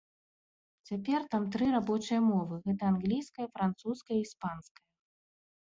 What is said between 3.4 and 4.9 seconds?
французскай і іспанская.